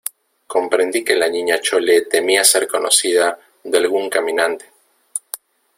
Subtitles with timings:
[0.47, 4.65] comprendí que la Niña Chole temía ser conocida de algún caminante,